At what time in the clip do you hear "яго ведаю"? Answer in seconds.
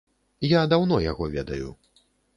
1.11-1.69